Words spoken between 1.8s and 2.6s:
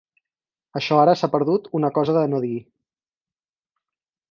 una cosa de no dir.